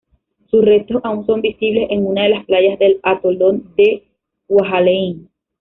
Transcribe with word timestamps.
Sus 0.49 0.65
restos 0.65 0.99
aún 1.03 1.27
son 1.27 1.41
visibles 1.41 1.85
en 1.91 2.07
una 2.07 2.23
de 2.23 2.29
las 2.29 2.45
playas 2.45 2.79
del 2.79 2.99
atolón 3.03 3.71
de 3.77 4.01
Kwajalein. 4.47 5.29